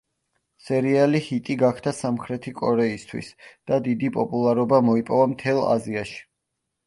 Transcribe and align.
სერიალი 0.67 1.19
ჰიტი 1.25 1.55
გახდა 1.63 1.91
სამხრეთი 1.97 2.53
კორეისთვის 2.61 3.29
და 3.71 3.79
დიდი 3.89 4.11
პოპულარობა 4.15 4.79
მოიპოვა 4.87 5.27
მთელ 5.35 5.61
აზიაში. 5.77 6.19